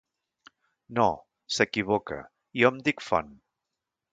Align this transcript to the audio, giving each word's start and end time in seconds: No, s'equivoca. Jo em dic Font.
No, 0.99 1.05
s'equivoca. 1.57 2.17
Jo 2.63 2.73
em 2.75 2.81
dic 2.89 3.05
Font. 3.11 3.31